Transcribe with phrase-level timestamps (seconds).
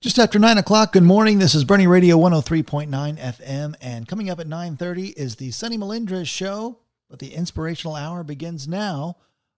[0.00, 0.92] Just after nine o'clock.
[0.92, 1.40] Good morning.
[1.40, 6.28] This is Boerne Radio 103.9 FM, and coming up at 9:30 is the Sunny Melindres
[6.28, 6.78] show.
[7.10, 9.16] But the inspirational hour begins now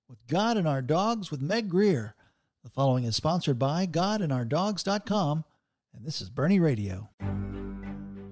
[0.08, 2.14] with God and Our Dogs with Meg Greer.
[2.64, 5.44] The following is sponsored by GodandOurDogs.com,
[5.92, 7.10] and this is Boerne Radio.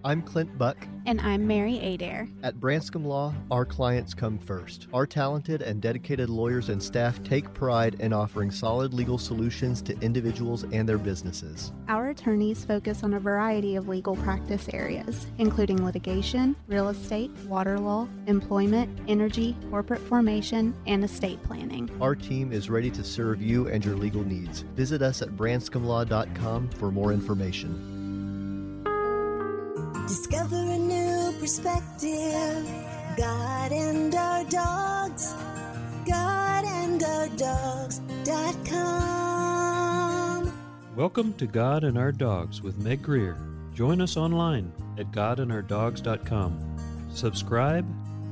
[0.05, 0.77] I'm Clint Buck.
[1.07, 2.29] And I'm Mary Adair.
[2.43, 4.87] At Branscombe Law, our clients come first.
[4.93, 9.99] Our talented and dedicated lawyers and staff take pride in offering solid legal solutions to
[10.01, 11.73] individuals and their businesses.
[11.89, 17.79] Our attorneys focus on a variety of legal practice areas, including litigation, real estate, water
[17.79, 21.91] law, employment, energy, corporate formation, and estate planning.
[22.01, 24.61] Our team is ready to serve you and your legal needs.
[24.77, 27.98] Visit us at branscombelaw.com for more information.
[30.07, 32.67] Discover a new perspective.
[33.17, 35.35] God and our dogs.
[36.07, 39.09] God and our dogs.com.
[40.97, 43.39] Welcome to God and Our Dogs with Meg Greer.
[43.73, 47.07] Join us online at godandourdogs.com.
[47.13, 47.87] Subscribe,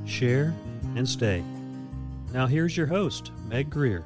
[0.05, 0.53] share,
[0.95, 1.43] and stay.
[2.33, 4.05] Now here's your host, Meg Greer.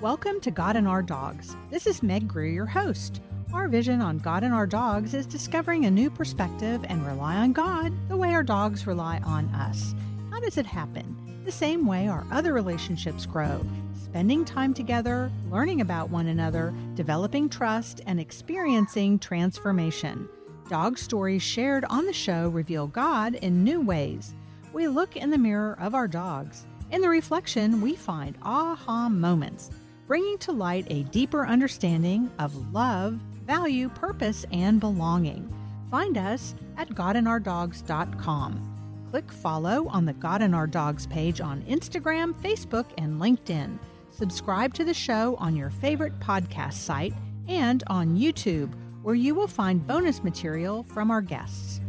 [0.00, 1.54] Welcome to God and Our Dogs.
[1.70, 3.20] This is Meg Greer, your host.
[3.52, 7.54] Our vision on God and Our Dogs is discovering a new perspective and rely on
[7.54, 9.94] God the way our dogs rely on us.
[10.30, 11.42] How does it happen?
[11.44, 13.64] The same way our other relationships grow
[14.08, 20.26] spending time together, learning about one another, developing trust, and experiencing transformation.
[20.70, 24.34] Dog stories shared on the show reveal God in new ways.
[24.72, 26.66] We look in the mirror of our dogs.
[26.90, 29.70] In the reflection, we find aha moments,
[30.06, 35.52] bringing to light a deeper understanding of love, value, purpose, and belonging.
[35.90, 39.06] Find us at godandourdogs.com.
[39.10, 43.78] Click follow on the God and Our Dogs page on Instagram, Facebook, and LinkedIn.
[44.10, 47.14] Subscribe to the show on your favorite podcast site
[47.48, 48.70] and on YouTube,
[49.02, 51.80] where you will find bonus material from our guests.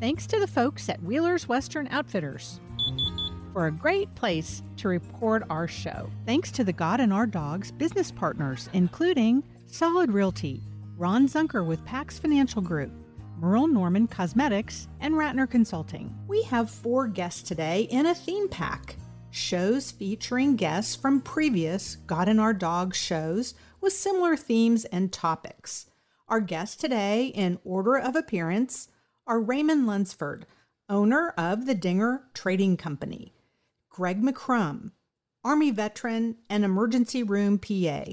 [0.00, 2.58] Thanks to the folks at Wheeler's Western Outfitters
[3.52, 6.10] for a great place to record our show.
[6.26, 9.44] Thanks to the God and Our Dogs business partners, including
[9.74, 10.62] Solid Realty,
[10.96, 12.92] Ron Zunker with Pax Financial Group,
[13.40, 16.16] Merle Norman Cosmetics, and Ratner Consulting.
[16.28, 18.94] We have four guests today in a theme pack.
[19.32, 25.86] Shows featuring guests from previous God and Our Dog shows with similar themes and topics.
[26.28, 28.90] Our guests today, in order of appearance,
[29.26, 30.46] are Raymond Lunsford,
[30.88, 33.34] owner of the Dinger Trading Company,
[33.90, 34.92] Greg McCrum,
[35.42, 38.04] Army veteran and emergency room PA,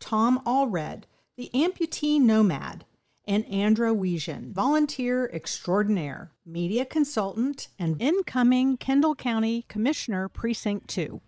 [0.00, 1.04] Tom Allred,
[1.36, 2.84] the amputee nomad,
[3.26, 11.20] and Andra Wiesian, volunteer extraordinaire, media consultant, and incoming Kendall County Commissioner Precinct 2.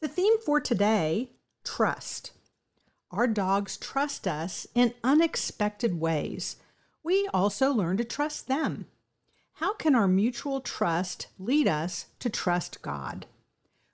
[0.00, 1.30] The theme for today
[1.64, 2.32] trust.
[3.10, 6.56] Our dogs trust us in unexpected ways.
[7.02, 8.86] We also learn to trust them.
[9.54, 13.26] How can our mutual trust lead us to trust God?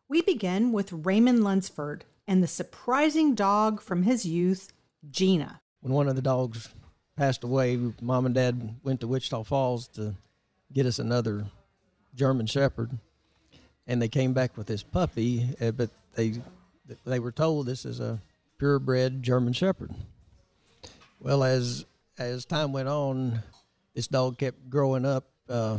[0.09, 4.73] We begin with Raymond Lunsford and the surprising dog from his youth,
[5.11, 5.61] Gina.
[5.81, 6.69] When one of the dogs
[7.17, 10.15] passed away, mom and dad went to Wichita Falls to
[10.73, 11.47] get us another
[12.15, 12.91] German Shepherd,
[13.87, 16.41] and they came back with this puppy, uh, but they
[17.05, 18.21] they were told this is a
[18.59, 19.93] purebred German Shepherd.
[21.21, 21.85] Well, as
[22.19, 23.43] as time went on,
[23.95, 25.79] this dog kept growing up, uh,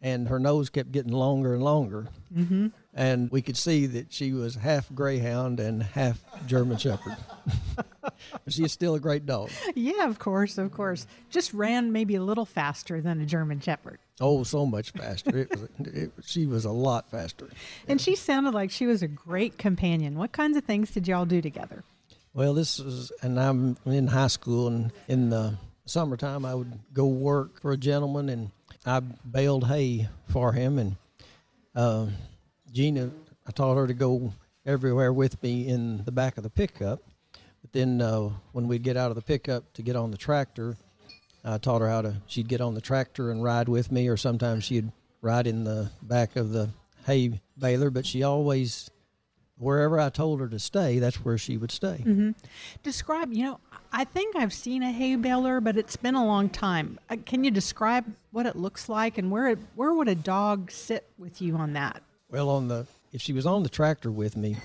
[0.00, 2.08] and her nose kept getting longer and longer.
[2.34, 2.68] Mm-hmm.
[2.98, 7.16] And we could see that she was half Greyhound and half German Shepherd.
[8.02, 8.12] but
[8.48, 9.50] she's still a great dog.
[9.76, 11.06] Yeah, of course, of course.
[11.30, 14.00] Just ran maybe a little faster than a German Shepherd.
[14.20, 15.38] Oh, so much faster.
[15.38, 17.48] It was, it, she was a lot faster.
[17.86, 20.18] And she sounded like she was a great companion.
[20.18, 21.84] What kinds of things did y'all do together?
[22.34, 27.06] Well, this was, and I'm in high school, and in the summertime, I would go
[27.06, 28.50] work for a gentleman, and
[28.84, 30.80] I baled hay for him.
[30.80, 30.96] And
[31.76, 32.06] uh,
[32.72, 33.10] Gina,
[33.46, 34.32] I taught her to go
[34.66, 37.02] everywhere with me in the back of the pickup.
[37.62, 40.76] But then uh, when we'd get out of the pickup to get on the tractor,
[41.44, 42.16] I taught her how to.
[42.26, 44.92] She'd get on the tractor and ride with me, or sometimes she'd
[45.22, 46.70] ride in the back of the
[47.06, 47.90] hay baler.
[47.90, 48.90] But she always,
[49.56, 52.02] wherever I told her to stay, that's where she would stay.
[52.04, 52.30] Mm-hmm.
[52.82, 53.32] Describe.
[53.32, 53.60] You know,
[53.92, 56.98] I think I've seen a hay baler, but it's been a long time.
[57.08, 60.70] Uh, can you describe what it looks like and where it, where would a dog
[60.70, 62.02] sit with you on that?
[62.30, 64.56] Well, on the if she was on the tractor with me,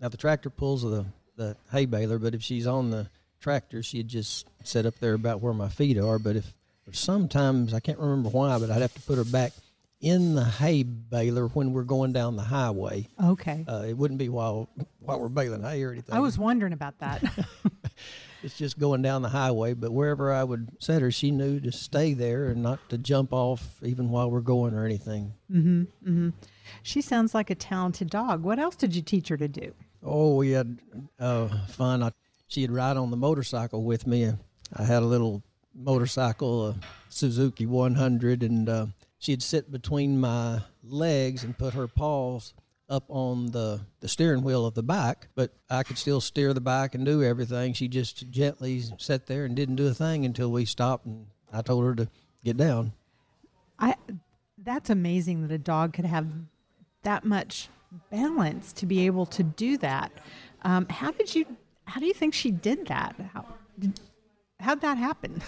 [0.00, 1.04] now the tractor pulls the
[1.36, 3.08] the hay baler, but if she's on the
[3.40, 6.18] tractor, she'd just sit up there about where my feet are.
[6.18, 6.54] But if
[6.92, 9.52] sometimes I can't remember why, but I'd have to put her back
[10.00, 13.08] in the hay baler when we're going down the highway.
[13.22, 13.64] Okay.
[13.68, 14.68] Uh, it wouldn't be while
[15.00, 16.14] while we're baling hay or anything.
[16.14, 17.22] I was wondering about that.
[18.42, 19.74] it's just going down the highway.
[19.74, 23.32] But wherever I would set her, she knew to stay there and not to jump
[23.32, 25.34] off even while we're going or anything.
[26.82, 28.42] She sounds like a talented dog.
[28.42, 29.74] What else did you teach her to do?
[30.02, 30.78] Oh, we had
[31.18, 32.02] uh, fun.
[32.02, 32.12] I,
[32.48, 34.32] she'd ride on the motorcycle with me.
[34.74, 35.42] I had a little
[35.74, 36.74] motorcycle, a
[37.08, 38.86] Suzuki 100, and uh,
[39.18, 42.54] she'd sit between my legs and put her paws
[42.92, 46.60] up on the, the steering wheel of the bike, but I could still steer the
[46.60, 47.72] bike and do everything.
[47.72, 51.62] She just gently sat there and didn't do a thing until we stopped and I
[51.62, 52.08] told her to
[52.44, 52.92] get down.
[53.78, 53.96] I
[54.58, 56.28] that's amazing that a dog could have
[57.02, 57.68] that much
[58.10, 60.12] balance to be able to do that.
[60.62, 61.44] Um, how did you?
[61.84, 63.16] How do you think she did that?
[63.32, 63.44] How
[63.78, 63.98] did,
[64.60, 65.42] how'd that happen?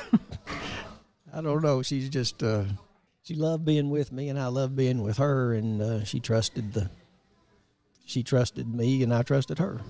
[1.32, 1.82] I don't know.
[1.82, 2.64] She's just uh,
[3.23, 6.73] she loved being with me, and I loved being with her, and uh, she trusted
[6.73, 6.90] the.
[8.06, 9.81] She trusted me, and I trusted her.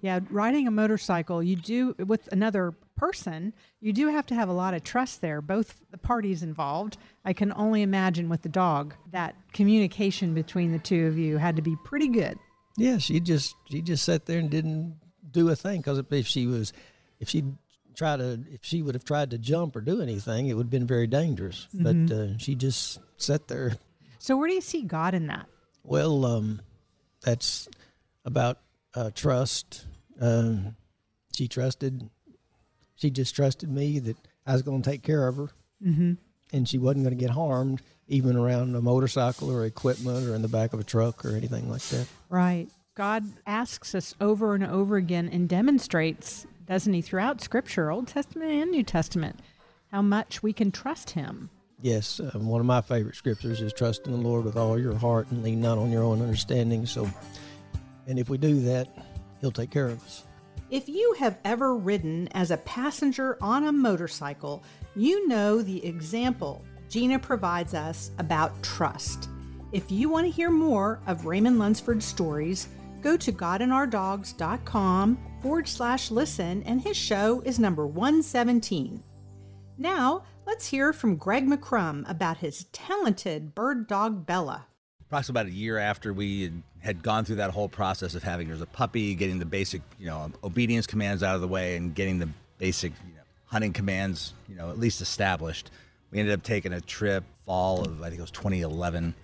[0.00, 4.52] yeah, riding a motorcycle, you do with another person, you do have to have a
[4.52, 5.40] lot of trust there.
[5.40, 6.98] Both the parties involved.
[7.24, 11.56] I can only imagine with the dog that communication between the two of you had
[11.56, 12.38] to be pretty good.
[12.76, 14.96] Yeah, she just she just sat there and didn't
[15.30, 16.72] do a thing because if she was,
[17.18, 17.44] if she
[17.96, 20.70] tried to, if she would have tried to jump or do anything, it would have
[20.70, 21.66] been very dangerous.
[21.72, 23.76] But uh, she just sat there.
[24.18, 25.46] So where do you see God in that?
[25.82, 26.60] Well, um,
[27.22, 27.68] that's
[28.24, 28.58] about
[28.94, 29.86] uh, trust.
[30.20, 30.76] Um,
[31.34, 32.08] she trusted.
[32.96, 34.16] She just trusted me that
[34.46, 35.50] I was going to take care of her,
[35.84, 36.14] mm-hmm.
[36.52, 40.42] and she wasn't going to get harmed, even around a motorcycle or equipment or in
[40.42, 42.08] the back of a truck or anything like that.
[42.28, 42.68] Right.
[42.96, 48.50] God asks us over and over again and demonstrates, doesn't he, throughout Scripture, Old Testament
[48.50, 49.38] and New Testament,
[49.92, 51.50] how much we can trust him.
[51.80, 54.96] Yes, um, one of my favorite scriptures is trust in the Lord with all your
[54.96, 56.86] heart and lean not on your own understanding.
[56.86, 57.08] So,
[58.06, 58.88] and if we do that,
[59.40, 60.24] He'll take care of us.
[60.70, 64.64] If you have ever ridden as a passenger on a motorcycle,
[64.96, 69.28] you know the example Gina provides us about trust.
[69.72, 72.68] If you want to hear more of Raymond Lunsford's stories,
[73.02, 79.02] go to godandourdogs.com forward slash listen, and his show is number 117.
[79.76, 84.64] Now, let's hear from Greg McCrum about his talented bird dog Bella.
[85.02, 86.50] approximately about a year after we
[86.80, 89.82] had- gone through that whole process of having her as a puppy, getting the basic,
[89.98, 93.74] you know, obedience commands out of the way, and getting the basic, you know, hunting
[93.74, 95.70] commands, you know, at least established.
[96.10, 99.14] We ended up taking a trip fall of I think it was 2011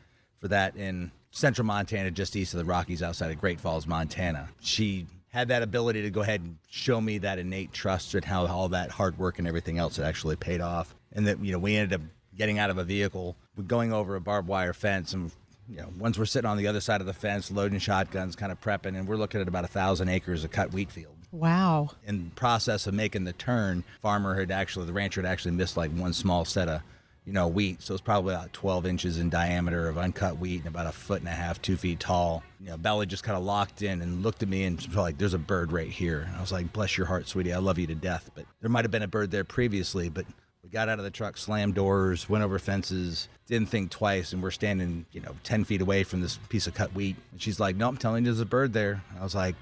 [0.40, 4.50] for that in central Montana, just east of the Rockies, outside of Great Falls, Montana.
[4.60, 8.46] She had that ability to go ahead and show me that innate trust and how
[8.46, 10.94] all that hard work and everything else had actually paid off.
[11.14, 12.06] And that you know we ended up
[12.36, 15.30] getting out of a vehicle, going over a barbed wire fence, and
[15.68, 18.50] you know once we're sitting on the other side of the fence, loading shotguns, kind
[18.52, 21.90] of prepping, and we're looking at about a thousand acres of cut wheat field Wow.
[22.06, 25.90] in process of making the turn, farmer had actually the rancher had actually missed like
[25.92, 26.80] one small set of
[27.24, 30.66] you know wheat, so it's probably about 12 inches in diameter of uncut wheat and
[30.68, 32.42] about a foot and a half, two feet tall.
[32.60, 35.16] You know, Bella just kind of locked in and looked at me and was like,
[35.16, 37.78] "There's a bird right here." And I was like, "Bless your heart, sweetie, I love
[37.78, 40.26] you to death." But there might have been a bird there previously, but
[40.74, 44.50] got out of the truck, slammed doors, went over fences, didn't think twice, and we're
[44.50, 47.16] standing, you know, 10 feet away from this piece of cut wheat.
[47.32, 49.54] And she's like, "No, I'm telling you, there's a bird there." I was like,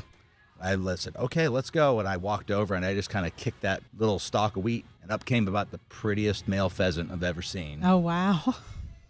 [0.62, 1.17] I listened.
[1.17, 1.99] Okay, let's go.
[1.99, 4.84] And I walked over and I just kind of kicked that little stalk of wheat,
[5.03, 7.81] and up came about the prettiest male pheasant I've ever seen.
[7.84, 8.41] Oh, wow.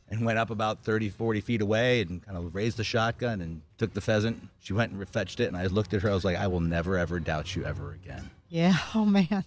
[0.08, 3.62] And went up about 30, 40 feet away and kind of raised the shotgun and
[3.78, 4.46] took the pheasant.
[4.60, 6.10] She went and fetched it, and I looked at her.
[6.10, 8.28] I was like, I will never, ever doubt you ever again.
[8.50, 8.76] Yeah.
[8.94, 9.42] Oh, man.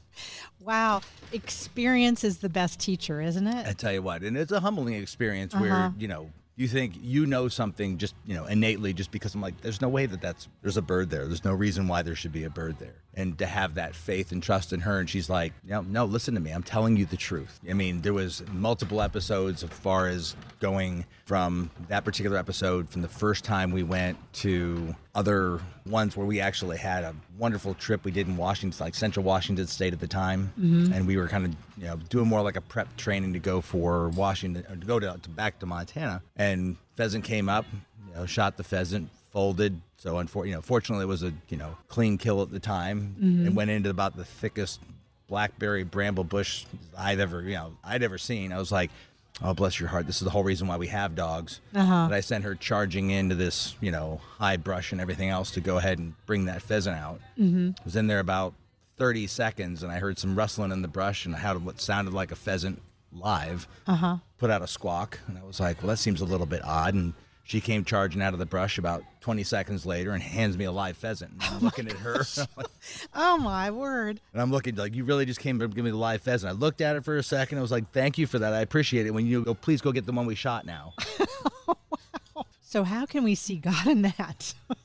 [0.66, 1.02] Wow.
[1.32, 3.68] Experience is the best teacher, isn't it?
[3.68, 5.92] I tell you what, and it's a humbling experience where uh-huh.
[5.98, 9.60] you know you think you know something just you know innately just because I'm like,
[9.62, 11.28] there's no way that that's there's a bird there.
[11.28, 12.96] There's no reason why there should be a bird there.
[13.16, 16.34] And to have that faith and trust in her, and she's like, no, no, listen
[16.34, 16.52] to me.
[16.52, 17.60] I'm telling you the truth.
[17.70, 23.02] I mean, there was multiple episodes as far as going from that particular episode from
[23.02, 28.04] the first time we went to other ones where we actually had a wonderful trip
[28.04, 30.94] we did in Washington, like Central Washington State at the time, mm-hmm.
[30.94, 33.62] and we were kind of you know doing more like a prep training to go
[33.62, 36.22] for Washington, or to go to, to back to Montana.
[36.36, 37.66] And pheasant came up,
[38.08, 39.82] you know, shot the pheasant, folded.
[39.98, 43.16] So unfor- you know, fortunately, it was a you know clean kill at the time,
[43.20, 44.80] and went into about the thickest
[45.28, 46.66] blackberry bramble bush
[46.98, 48.52] I've ever you know I'd ever seen.
[48.52, 48.90] I was like.
[49.44, 50.08] Oh, bless your heart.
[50.08, 51.60] This is the whole reason why we have dogs.
[51.76, 52.08] Uh-huh.
[52.08, 55.60] But I sent her charging into this, you know, high brush and everything else to
[55.60, 57.20] go ahead and bring that pheasant out.
[57.38, 57.72] Mm-hmm.
[57.84, 58.54] Was in there about
[58.96, 62.14] 30 seconds, and I heard some rustling in the brush, and I had what sounded
[62.14, 63.68] like a pheasant live.
[63.86, 64.18] Uh huh.
[64.38, 66.94] Put out a squawk, and I was like, "Well, that seems a little bit odd."
[66.94, 67.14] And
[67.48, 70.72] She came charging out of the brush about 20 seconds later and hands me a
[70.72, 71.32] live pheasant.
[71.34, 72.24] And I'm looking at her.
[73.14, 74.20] Oh my word.
[74.34, 76.50] And I'm looking like you really just came to give me the live pheasant.
[76.52, 77.58] I looked at it for a second.
[77.58, 78.54] I was like, "Thank you for that.
[78.54, 80.94] I appreciate it." When you go, please go get the one we shot now.
[82.62, 84.54] So how can we see God in that?
[84.68, 84.78] Well,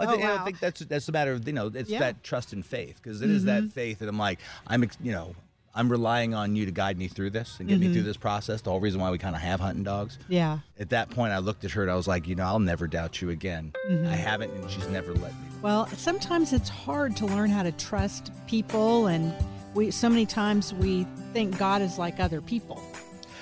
[0.00, 1.98] I, Oh, think, I think that's that's a matter of you know it's Yeah.
[1.98, 2.00] Mm-hmm.
[2.06, 5.36] that trust and faith because it is that faith that I'm like I'm you know
[5.78, 7.88] I'm relying on you to guide me through this and get Mm-hmm.
[7.88, 8.60] me through this process.
[8.62, 10.18] The whole reason why we kind of have hunting dogs.
[10.28, 10.58] yeah.
[10.80, 12.86] At that point, I looked at her and I was like, you know, I'll never
[12.88, 13.72] doubt you again.
[13.88, 14.06] Mm-hmm.
[14.08, 15.48] I haven't, and she's never let me.
[15.62, 19.32] Well, sometimes it's hard to learn how to trust people and
[19.74, 22.82] we so many times we think God is like other people.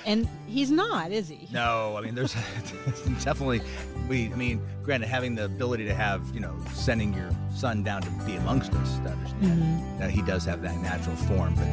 [0.05, 1.47] And he's not, is he?
[1.51, 2.33] No, I mean, there's
[3.23, 3.61] definitely
[4.07, 4.31] we.
[4.31, 8.09] I mean, granted, having the ability to have you know sending your son down to
[8.25, 9.99] be amongst us to understand Mm-hmm.
[9.99, 11.65] that he does have that natural form, but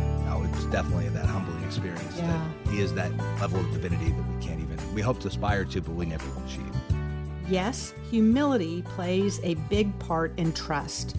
[0.56, 2.26] it's definitely that humbling experience Yeah.
[2.64, 4.78] that he is that level of divinity that we can't even.
[4.94, 6.72] We hope to aspire to, but we never will achieve.
[7.48, 11.16] Yes, humility plays a big part in trust.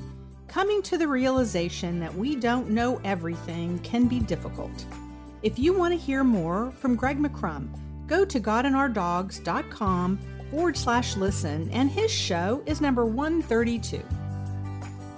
[0.48, 4.86] Coming to the realization that we don't know everything can be difficult.
[5.44, 7.68] If you want to hear more from Greg McCrum,
[8.08, 10.20] go to godandourdogs.com
[10.52, 14.02] forward slash listen, and his show is number 132.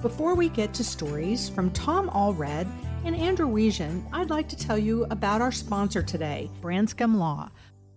[0.01, 2.67] Before we get to stories from Tom Allred
[3.03, 7.49] and Andra Wiesian, I'd like to tell you about our sponsor today, Branscombe Law.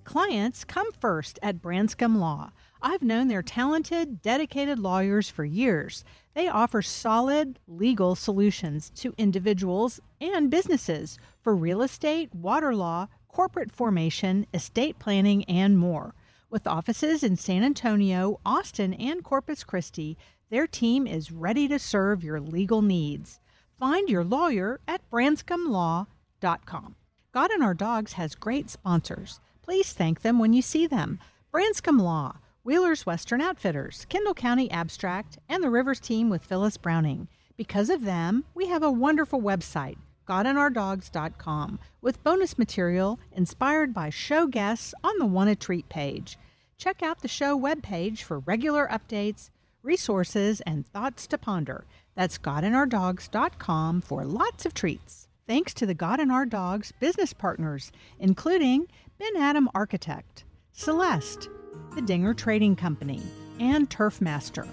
[0.04, 2.50] Clients come first at Branscombe Law.
[2.82, 6.04] I've known their talented, dedicated lawyers for years.
[6.34, 13.70] They offer solid legal solutions to individuals and businesses for real estate, water law, corporate
[13.70, 16.14] formation, estate planning, and more.
[16.50, 20.16] With offices in San Antonio, Austin, and Corpus Christi,
[20.50, 23.40] their team is ready to serve your legal needs.
[23.80, 26.96] Find your lawyer at branscombelaw.com.
[27.32, 29.40] God and Our Dogs has great sponsors.
[29.62, 31.18] Please thank them when you see them.
[31.50, 37.28] Branscombe Law, Wheeler's Western Outfitters, Kendall County Abstract, and the Rivers team with Phyllis Browning.
[37.56, 39.96] Because of them, we have a wonderful website,
[40.28, 46.36] godandourdogs.com, with bonus material inspired by show guests on the Want to Treat page.
[46.76, 49.48] Check out the show webpage for regular updates,
[49.82, 51.84] resources, and thoughts to ponder.
[52.14, 55.28] That's godandourdogs.com for lots of treats.
[55.46, 58.86] Thanks to the God and Our Dogs business partners, including
[59.18, 61.48] Ben Adam Architect, Celeste,
[61.94, 63.22] the Dinger Trading Company,
[63.58, 64.66] and Turf Master.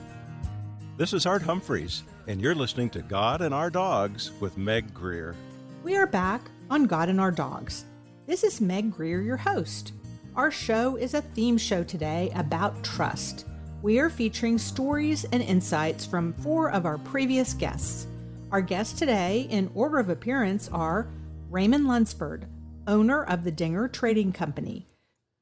[0.97, 5.35] This is Art Humphreys, and you're listening to God and Our Dogs with Meg Greer.
[5.83, 7.85] We are back on God and Our Dogs.
[8.25, 9.93] This is Meg Greer, your host.
[10.35, 13.45] Our show is a theme show today about trust.
[13.83, 18.07] We are featuring stories and insights from four of our previous guests.
[18.51, 21.07] Our guests today, in order of appearance, are
[21.51, 22.47] Raymond Lunsford,
[22.87, 24.87] owner of the Dinger Trading Company,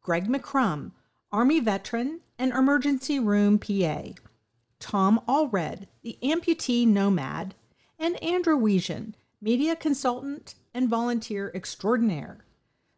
[0.01, 0.91] Greg McCrum,
[1.31, 4.01] Army veteran and emergency room PA,
[4.79, 7.55] Tom Allred, the amputee nomad,
[7.97, 12.39] and Andra Wiesian, media consultant and volunteer extraordinaire.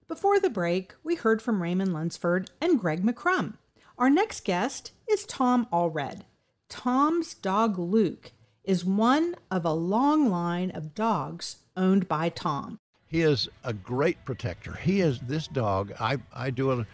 [0.08, 3.54] Before the break, we heard from Raymond Lunsford and Greg McCrum.
[3.98, 6.22] Our next guest is Tom Allred.
[6.70, 8.32] Tom's dog Luke
[8.64, 12.78] is one of a long line of dogs owned by Tom.
[13.08, 14.74] He is a great protector.
[14.76, 15.94] He is this dog.
[16.00, 16.86] I, I do a,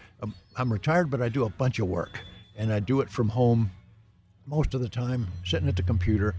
[0.56, 2.20] I'm retired, but I do a bunch of work,
[2.56, 3.70] and I do it from home
[4.46, 6.34] most of the time, sitting at the computer.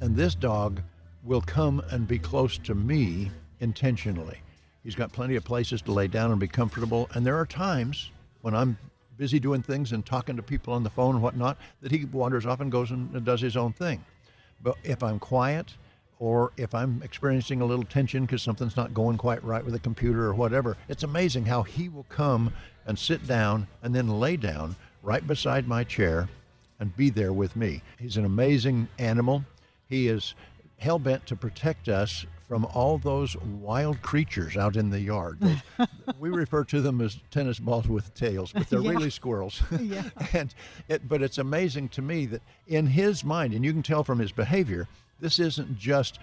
[0.00, 0.80] And this dog
[1.24, 4.38] will come and be close to me intentionally.
[4.84, 7.08] He's got plenty of places to lay down and be comfortable.
[7.14, 8.78] And there are times when I'm
[9.16, 12.46] busy doing things and talking to people on the phone and whatnot that he wanders
[12.46, 14.04] off and goes and does his own thing.
[14.62, 15.74] But if I'm quiet
[16.18, 19.80] or if I'm experiencing a little tension because something's not going quite right with the
[19.80, 22.52] computer or whatever, it's amazing how he will come
[22.86, 26.28] and sit down and then lay down right beside my chair
[26.80, 27.82] and be there with me.
[27.98, 29.44] He's an amazing animal.
[29.88, 30.34] He is
[30.78, 35.40] hell bent to protect us from all those wild creatures out in the yard.
[35.40, 35.88] Those-
[36.20, 38.90] we refer to them as tennis balls with tails, but they're Yeah.
[38.90, 39.60] really squirrels.
[39.80, 40.04] Yeah.
[40.32, 40.54] and
[40.86, 44.20] it, but it's amazing to me that in his mind, and you can tell from
[44.20, 44.86] his behavior,
[45.18, 46.20] this isn't just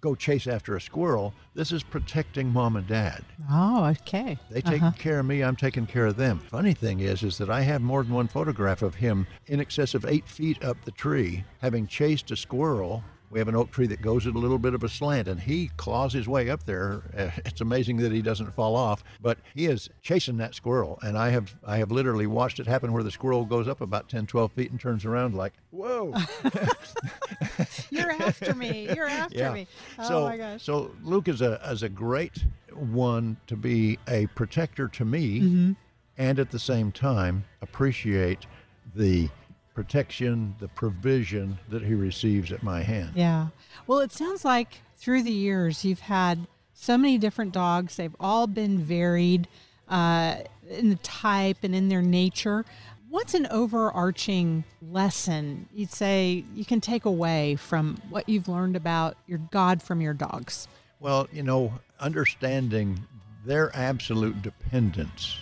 [0.00, 1.34] go chase after a squirrel.
[1.54, 3.22] This is protecting mom and dad.
[3.50, 4.38] Oh, okay.
[4.50, 4.92] They take uh-huh.
[4.98, 5.44] care of me.
[5.44, 6.38] I'm taking care of them.
[6.38, 9.94] Funny thing is, is that I have more than one photograph of him in excess
[9.94, 13.04] of eight feet up the tree, having chased a squirrel.
[13.30, 15.40] We have an oak tree that goes at a little bit of a slant, and
[15.40, 17.02] he claws his way up there.
[17.44, 20.98] It's amazing that he doesn't fall off, but he is chasing that squirrel.
[21.02, 24.08] And I have, I have literally watched it happen where the squirrel goes up about
[24.08, 26.12] 10, 12 feet and turns around like, whoa.
[27.90, 28.88] You're after me.
[28.94, 29.66] You're after me.
[29.98, 30.62] Oh so, my gosh.
[30.62, 35.72] So Luke is a is a great one to be a protector to me, Mm-hmm.
[36.18, 38.46] and at the same time appreciate
[38.94, 39.28] the
[39.76, 43.10] protection, the provision that he receives at my hand.
[43.14, 43.48] Yeah.
[43.86, 47.96] Well, it sounds like through the years you've had so many different dogs.
[47.96, 49.46] They've all been varied
[49.86, 52.64] uh, in the type and in their nature.
[53.10, 59.18] What's an overarching lesson you'd say you can take away from what you've learned about
[59.26, 60.68] your God from your dogs?
[61.00, 62.98] Well, you know, understanding
[63.44, 65.36] their absolute dependence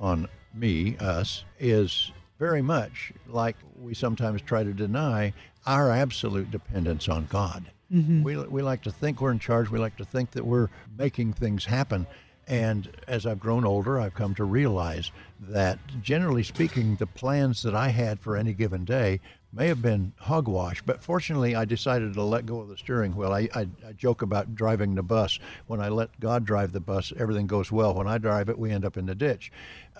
[0.00, 5.32] on me, us, is very much like we sometimes try to deny
[5.66, 7.70] our absolute dependence on God.
[7.92, 8.22] Mm-hmm.
[8.22, 9.70] We, we like to think we're in charge.
[9.70, 12.06] We like to think that we're making things happen.
[12.48, 17.74] And as I've grown older, I've come to realize that generally speaking, the plans that
[17.74, 19.20] I had for any given day
[19.52, 23.32] may have been hogwash, but fortunately, I decided to let go of the steering wheel.
[23.32, 25.38] I, I, I, joke about driving the bus.
[25.66, 27.94] When I let God drive the bus, everything goes well.
[27.94, 29.50] When I drive it, we end up in the ditch.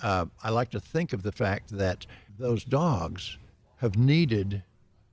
[0.03, 2.05] Uh, I like to think of the fact that
[2.39, 3.39] those dogs
[3.77, 4.63] have needed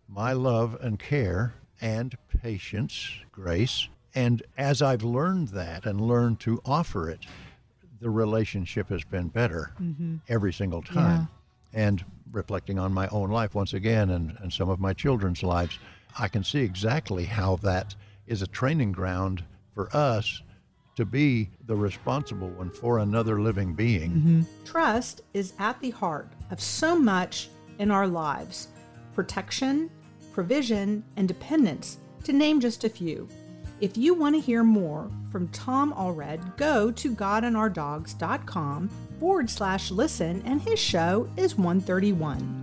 [0.07, 3.87] my love and care and patience, grace.
[4.15, 7.25] And as I've learned that and learned to offer it,
[7.99, 10.17] the relationship has been better mm-hmm.
[10.27, 11.29] every single time.
[11.73, 11.87] Yeah.
[11.87, 15.79] And reflecting on my own life once again and, and some of my children's lives,
[16.17, 17.95] I can see exactly how that
[18.27, 20.41] is a training ground for us
[20.95, 24.11] to be the responsible one for another living being.
[24.11, 24.41] Mm-hmm.
[24.65, 28.67] Trust is at the heart of so much in our lives
[29.13, 29.89] protection,
[30.33, 33.27] provision, and dependence, to name just a few.
[33.79, 40.41] If you want to hear more from Tom Allred, go to godandourdogs.com forward slash listen,
[40.45, 42.62] and his show is 131.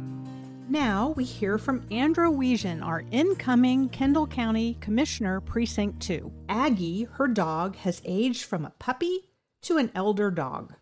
[0.70, 6.30] Now we hear from Andra Wiesian, our incoming Kendall County Commissioner, Precinct 2.
[6.48, 9.24] Aggie, her dog, has aged from a puppy
[9.62, 10.74] to an elder dog.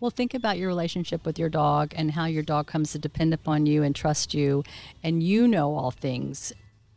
[0.00, 3.34] Well, think about your relationship with your dog and how your dog comes to depend
[3.34, 4.64] upon you and trust you,
[5.02, 6.54] and you know all things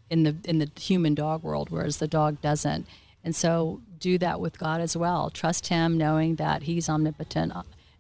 [0.10, 2.88] in the in the human dog world, whereas the dog doesn't.
[3.22, 5.29] And so, do that with God as well.
[5.29, 7.52] Trust Him, knowing that He's omnipotent,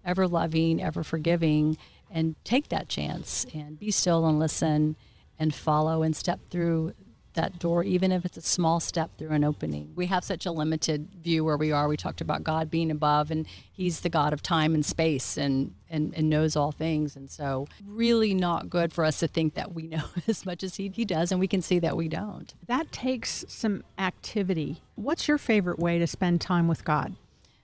[0.05, 1.77] ever loving, ever forgiving,
[2.09, 4.95] and take that chance and be still and listen
[5.37, 6.93] and follow and step through
[7.33, 9.93] that door, even if it's a small step through an opening.
[9.95, 11.87] We have such a limited view where we are.
[11.87, 15.73] We talked about God being above, and He's the God of time and space and,
[15.89, 17.15] and, and knows all things.
[17.15, 20.75] And so, really not good for us to think that we know as much as
[20.75, 22.53] he, he does, and we can see that we don't.
[22.67, 24.81] That takes some activity.
[24.95, 27.15] What's your favorite way to spend time with God?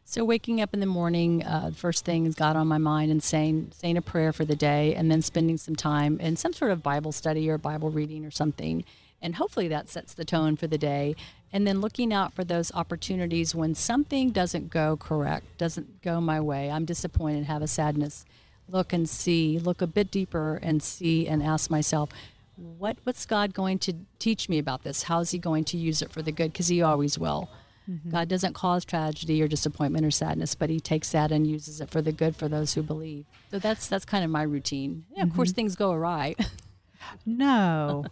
[0.08, 3.24] So waking up in the morning, uh, first thing is God on my mind and
[3.24, 6.70] saying saying a prayer for the day, and then spending some time in some sort
[6.70, 8.86] of Bible study or Bible reading or something,
[9.20, 11.16] and hopefully that sets the tone for the day.
[11.52, 16.40] And then looking out for those opportunities when something doesn't go correct, doesn't go my
[16.40, 18.26] way, I'm disappointed, have a sadness.
[18.70, 22.12] Look and see, look a bit deeper and see, and ask myself,
[22.56, 25.04] what what's God going to teach me about this?
[25.04, 26.54] How is He going to use it for the good?
[26.54, 27.50] Because He always will.
[27.90, 28.10] Mm-hmm.
[28.10, 31.90] God doesn't cause tragedy or disappointment or sadness, but He takes that and uses it
[31.90, 33.26] for the good for those who believe.
[33.52, 35.06] So that's that's kind of my routine.
[35.12, 35.36] Yeah, of mm-hmm.
[35.36, 36.36] course, things go awry.
[37.26, 38.06] no.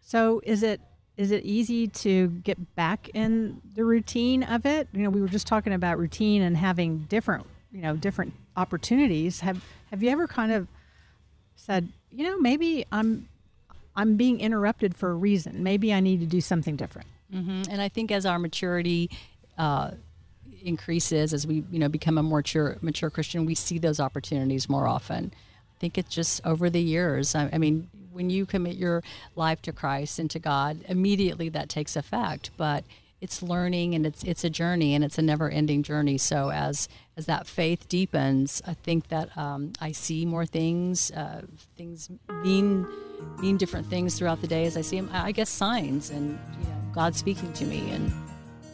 [0.00, 0.80] So is it
[1.16, 4.88] is it easy to get back in the routine of it?
[4.92, 9.40] You know, we were just talking about routine and having different, you know, different opportunities.
[9.40, 10.68] Have have you ever kind of
[11.56, 13.28] said, you know, maybe I'm
[13.96, 15.62] I'm being interrupted for a reason.
[15.62, 17.08] Maybe I need to do something different.
[17.32, 17.62] Mm-hmm.
[17.70, 19.10] And I think as our maturity
[19.58, 19.92] uh,
[20.62, 24.68] increases, as we you know become a more mature mature Christian, we see those opportunities
[24.68, 25.32] more often.
[25.34, 27.34] I think it's just over the years.
[27.34, 29.02] I, I mean, when you commit your
[29.34, 32.50] life to Christ and to God, immediately that takes effect.
[32.56, 32.84] But
[33.20, 36.18] it's learning and it's it's a journey and it's a never ending journey.
[36.18, 41.10] So as as that faith deepens, I think that um, I see more things.
[41.10, 41.42] Uh,
[41.76, 42.10] things
[42.42, 42.86] mean
[43.38, 45.10] mean different things throughout the day as I see them.
[45.12, 48.12] I guess signs and you know God speaking to me and.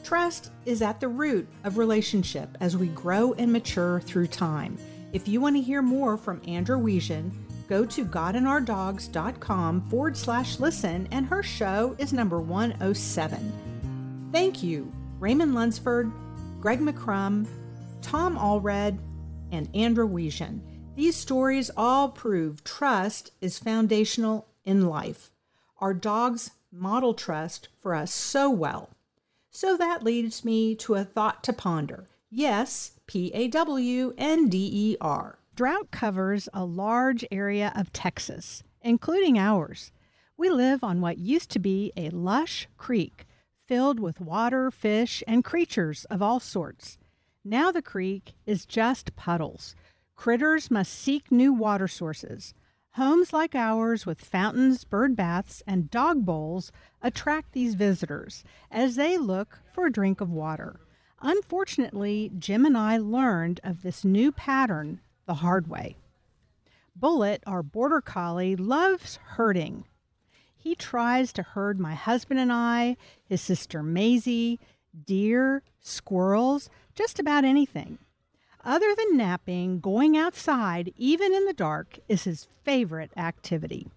[0.04, 4.78] Trust is at the root of relationship as we grow and mature through time.
[5.12, 7.32] If you want to hear more from Andra Wiesian,
[7.68, 14.30] go to godandourdogs.com forward slash listen, and her show is number 107.
[14.32, 16.12] Thank you, Raymond Lunsford,
[16.60, 17.48] Greg McCrum,
[18.02, 18.98] Tom Allred,
[19.50, 20.60] and Andra Wiesian.
[20.94, 25.31] These stories all prove trust is foundational in life.
[25.82, 28.90] Our dogs model trust for us so well.
[29.50, 32.06] So that leads me to a thought to ponder.
[32.30, 35.40] Yes, P A W N D E R.
[35.56, 39.90] Drought covers a large area of Texas, including ours.
[40.36, 43.26] We live on what used to be a lush creek
[43.66, 46.96] filled with water, fish, and creatures of all sorts.
[47.44, 49.74] Now the creek is just puddles.
[50.14, 52.54] Critters must seek new water sources.
[52.96, 59.16] Homes like ours with fountains, bird baths, and dog bowls attract these visitors as they
[59.16, 60.78] look for a drink of water.
[61.22, 65.96] Unfortunately, Jim and I learned of this new pattern the hard way.
[66.94, 69.86] Bullet, our border collie, loves herding.
[70.54, 74.60] He tries to herd my husband and I, his sister Maisie,
[75.06, 77.96] deer, squirrels, just about anything.
[78.64, 83.88] Other than napping, going outside, even in the dark, is his favorite activity.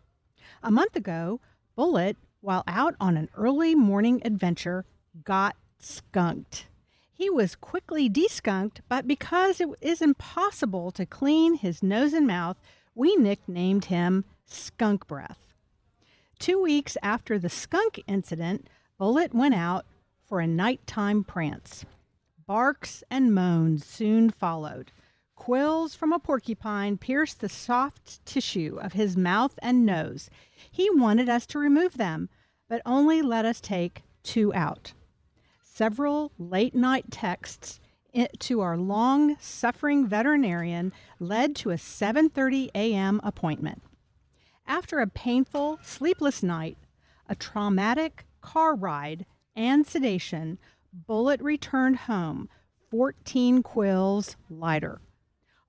[0.64, 1.40] A month ago,
[1.76, 4.86] Bullet, while out on an early morning adventure,
[5.24, 6.66] got skunked.
[7.14, 12.58] He was quickly deskunked, but because it is impossible to clean his nose and mouth,
[12.96, 15.54] we nicknamed him Skunk Breath.
[16.40, 19.86] Two weeks after the skunk incident, Bullet went out
[20.28, 21.86] for a nighttime prance.
[22.48, 24.92] Barks and moans soon followed.
[25.36, 30.30] Quills from a porcupine pierced the soft tissue of his mouth and nose.
[30.72, 32.30] He wanted us to remove them,
[32.70, 34.94] but only let us take two out.
[35.64, 37.80] Several late night texts
[38.40, 43.20] to our long suffering veterinarian led to a 7:30 a.m.
[43.24, 43.82] appointment.
[44.66, 46.78] After a painful, sleepless night,
[47.28, 50.60] a traumatic car ride, and sedation,
[50.96, 52.48] Bullet returned home
[52.90, 55.02] 14 quills lighter.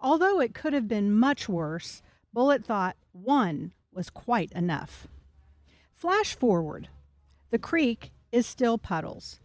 [0.01, 2.01] Although it could have been much worse,
[2.33, 5.09] Bullet thought one was quite enough.
[5.93, 6.89] Flash forward.
[7.51, 9.41] The creek is still puddles,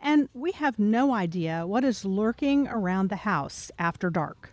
[0.00, 4.52] and we have no idea what is lurking around the house after dark.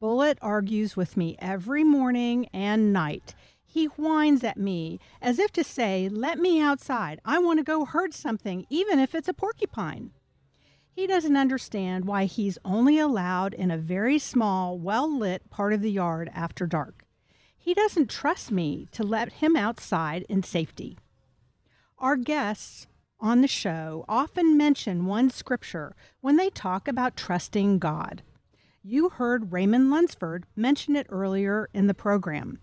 [0.00, 3.36] Bullet argues with me every morning and night.
[3.74, 7.20] He whines at me as if to say, Let me outside.
[7.24, 10.12] I want to go herd something, even if it's a porcupine.
[10.92, 15.82] He doesn't understand why he's only allowed in a very small, well lit part of
[15.82, 17.04] the yard after dark.
[17.58, 20.96] He doesn't trust me to let him outside in safety.
[21.98, 22.86] Our guests
[23.18, 28.22] on the show often mention one scripture when they talk about trusting God.
[28.84, 32.60] You heard Raymond Lunsford mention it earlier in the program.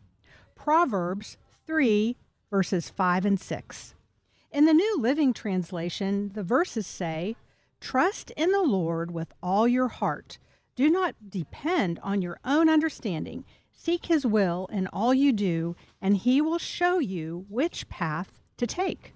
[0.63, 2.15] Proverbs 3,
[2.51, 3.95] verses 5 and 6.
[4.51, 7.35] In the New Living Translation, the verses say,
[7.79, 10.37] Trust in the Lord with all your heart.
[10.75, 13.43] Do not depend on your own understanding.
[13.71, 18.67] Seek his will in all you do, and he will show you which path to
[18.67, 19.15] take.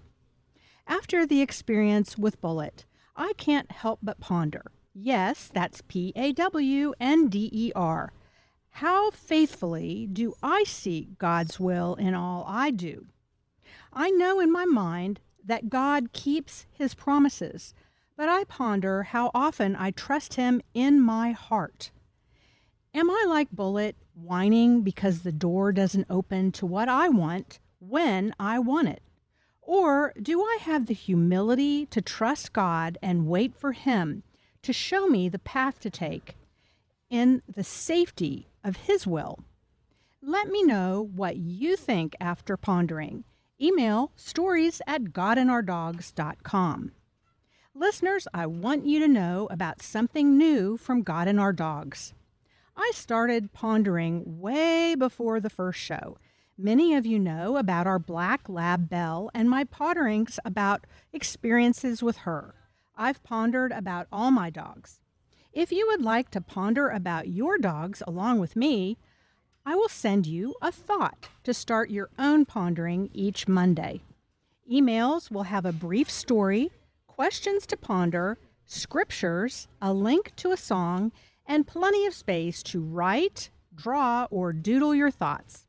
[0.87, 4.71] After the experience with Bullet, I can't help but ponder.
[4.95, 8.13] Yes, that's P A W N D E R.
[8.79, 13.05] How faithfully do I seek God's will in all I do?
[13.93, 17.73] I know in my mind that God keeps his promises,
[18.17, 21.91] but I ponder how often I trust him in my heart.
[22.93, 28.35] Am I like Bullet, whining because the door doesn't open to what I want when
[28.37, 29.03] I want it?
[29.61, 34.23] Or do I have the humility to trust God and wait for Him
[34.63, 36.35] to show me the path to take
[37.09, 39.39] in the safety of His will.
[40.21, 43.23] Let me know what you think after pondering.
[43.61, 46.91] Email stories at godandourdogs.com.
[47.73, 52.13] Listeners, I want you to know about something new from God and Our Dogs.
[52.75, 56.17] I started pondering way before the first show.
[56.57, 62.17] Many of you know about our black lab Belle and my potterings about experiences with
[62.19, 62.55] her.
[62.95, 65.01] I've pondered about all my dogs.
[65.55, 68.97] If you would like to ponder about your dogs along with me,
[69.65, 74.01] I will send you a thought to start your own pondering each Monday.
[74.69, 76.71] Emails will have a brief story,
[77.07, 81.13] questions to ponder, scriptures, a link to a song,
[81.45, 85.67] and plenty of space to write, draw, or doodle your thoughts.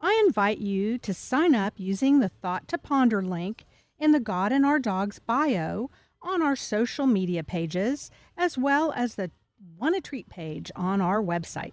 [0.00, 3.64] I invite you to sign up using the Thought to Ponder link
[3.98, 5.90] in the God and Our Dogs bio
[6.26, 9.30] on our social media pages, as well as the
[9.78, 11.72] Want a Treat page on our website.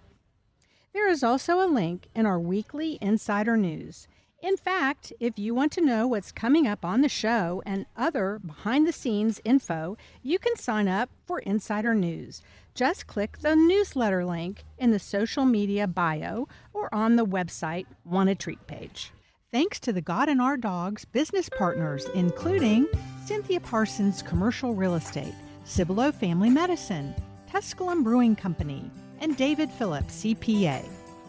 [0.94, 4.06] There is also a link in our weekly insider news.
[4.42, 8.38] In fact, if you want to know what's coming up on the show and other
[8.44, 12.42] behind the scenes info, you can sign up for insider news.
[12.74, 18.28] Just click the newsletter link in the social media bio or on the website Want
[18.28, 19.12] a Treat page.
[19.54, 22.88] Thanks to the God and Our Dogs business partners, including
[23.24, 27.14] Cynthia Parsons Commercial Real Estate, Cibolo Family Medicine,
[27.48, 28.90] Tusculum Brewing Company,
[29.20, 30.84] and David Phillips, CPA.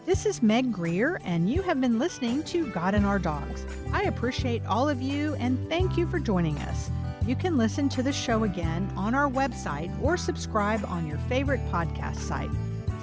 [0.06, 3.64] This is Meg Greer, and you have been listening to God and Our Dogs.
[3.92, 6.90] I appreciate all of you and thank you for joining us.
[7.28, 11.64] You can listen to the show again on our website or subscribe on your favorite
[11.70, 12.50] podcast site.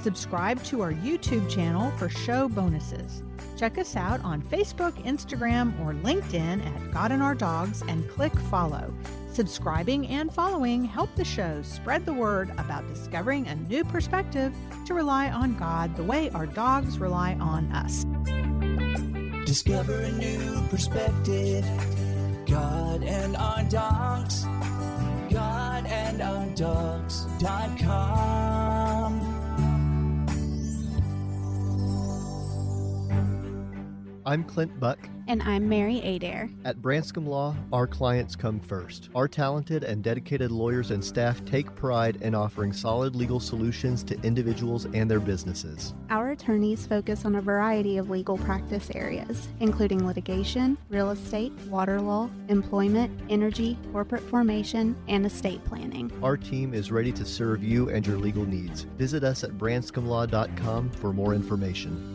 [0.01, 3.23] Subscribe to our YouTube channel for show bonuses.
[3.63, 8.38] Check us out on Facebook, Instagram, or LinkedIn at God and Our Dogs and click
[8.52, 8.93] follow.
[9.32, 14.54] Subscribing and following help the show spread the word about discovering a new perspective
[14.86, 18.04] to rely on God the way our dogs rely on us.
[19.45, 21.63] Discover a new perspective.
[22.45, 24.43] God and our dogs.
[25.32, 27.23] God and our dogs.com.
[34.25, 34.97] I'm Clint Buck.
[35.27, 36.49] And I'm Mary Adair.
[36.65, 39.09] At Branscombe Law, our clients come first.
[39.15, 44.19] Our talented and dedicated lawyers and staff take pride in offering solid legal solutions to
[44.21, 45.93] individuals and their businesses.
[46.09, 52.01] Our attorneys focus on a variety of legal practice areas, including litigation, real estate, water
[52.01, 56.12] law, employment, energy, corporate formation, and estate planning.
[56.21, 58.83] Our team is ready to serve you and your legal needs.
[58.97, 62.12] Visit us at branscombelaw.com for more information.